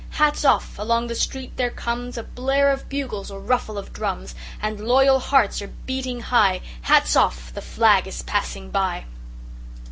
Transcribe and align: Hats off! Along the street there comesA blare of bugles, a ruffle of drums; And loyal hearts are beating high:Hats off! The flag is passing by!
Hats 0.17 0.43
off! 0.43 0.79
Along 0.79 1.05
the 1.05 1.13
street 1.13 1.51
there 1.57 1.69
comesA 1.69 2.23
blare 2.23 2.71
of 2.71 2.89
bugles, 2.89 3.29
a 3.29 3.37
ruffle 3.37 3.77
of 3.77 3.93
drums; 3.93 4.33
And 4.59 4.79
loyal 4.79 5.19
hearts 5.19 5.61
are 5.61 5.67
beating 5.85 6.21
high:Hats 6.21 7.15
off! 7.15 7.53
The 7.53 7.61
flag 7.61 8.07
is 8.07 8.23
passing 8.23 8.71
by! 8.71 9.05